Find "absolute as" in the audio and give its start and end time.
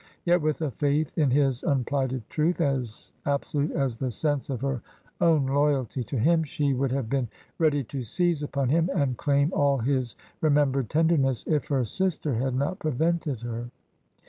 3.27-3.97